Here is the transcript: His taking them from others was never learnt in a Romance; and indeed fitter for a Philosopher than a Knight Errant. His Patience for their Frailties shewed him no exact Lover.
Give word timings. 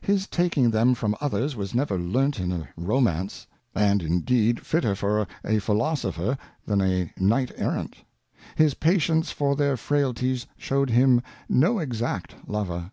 His 0.00 0.28
taking 0.28 0.70
them 0.70 0.94
from 0.94 1.16
others 1.20 1.56
was 1.56 1.74
never 1.74 1.98
learnt 1.98 2.38
in 2.38 2.52
a 2.52 2.68
Romance; 2.76 3.48
and 3.74 4.00
indeed 4.00 4.64
fitter 4.64 4.94
for 4.94 5.26
a 5.44 5.58
Philosopher 5.58 6.38
than 6.64 6.80
a 6.80 7.12
Knight 7.16 7.50
Errant. 7.56 7.96
His 8.54 8.74
Patience 8.74 9.32
for 9.32 9.56
their 9.56 9.76
Frailties 9.76 10.46
shewed 10.56 10.90
him 10.90 11.20
no 11.48 11.80
exact 11.80 12.36
Lover. 12.46 12.92